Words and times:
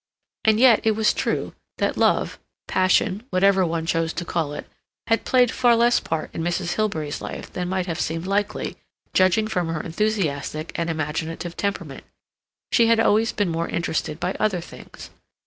And 0.43 0.59
yet 0.59 0.79
it 0.83 0.93
was 0.95 1.13
true 1.13 1.53
that 1.77 1.95
love—passion—whatever 1.95 3.63
one 3.67 3.85
chose 3.85 4.13
to 4.13 4.25
call 4.25 4.51
it, 4.53 4.65
had 5.05 5.25
played 5.25 5.51
far 5.51 5.75
less 5.75 5.99
part 5.99 6.33
in 6.33 6.41
Mrs. 6.41 6.73
Hilbery's 6.73 7.21
life 7.21 7.53
than 7.53 7.69
might 7.69 7.85
have 7.85 7.99
seemed 8.01 8.25
likely, 8.25 8.77
judging 9.13 9.47
from 9.47 9.67
her 9.67 9.81
enthusiastic 9.83 10.71
and 10.73 10.89
imaginative 10.89 11.55
temperament. 11.55 12.03
She 12.71 12.87
had 12.87 12.99
always 12.99 13.31
been 13.31 13.49
more 13.49 13.69
interested 13.69 14.19
by 14.19 14.35
other 14.39 14.59
things. 14.59 15.11